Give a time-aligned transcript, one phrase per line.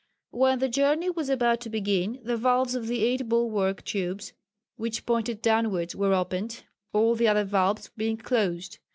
[0.31, 4.33] When the journey was about to begin the valves of the eight bulwark tubes
[4.75, 8.79] which pointed downwards were opened all the other valves being closed.